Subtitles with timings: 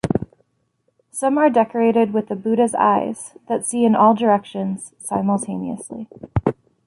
[1.11, 6.07] Some are decorated with the Buddha's eyes that see in all directions simultaneously.